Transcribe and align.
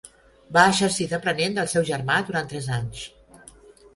Va 0.55 0.61
exercir 0.69 1.05
d'aprenent 1.11 1.59
del 1.59 1.69
seu 1.75 1.85
germà 1.91 2.17
durant 2.31 2.51
tres 2.53 2.73
anys. 2.81 3.03